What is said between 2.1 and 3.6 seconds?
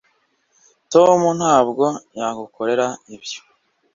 yagukorera ibyo